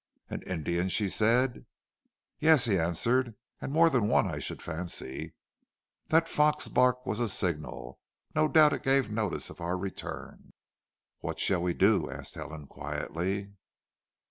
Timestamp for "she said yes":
0.89-2.65